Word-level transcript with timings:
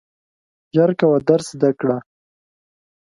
ژر 0.75 0.91
کوه 0.99 1.17
درس 1.29 1.47
زده 1.55 1.71
کړه! 1.79 1.97